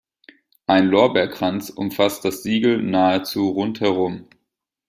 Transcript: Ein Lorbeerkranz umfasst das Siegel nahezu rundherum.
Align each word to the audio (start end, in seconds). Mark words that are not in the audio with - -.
Ein 0.65 0.87
Lorbeerkranz 0.87 1.69
umfasst 1.69 2.25
das 2.25 2.41
Siegel 2.41 2.81
nahezu 2.81 3.49
rundherum. 3.49 4.25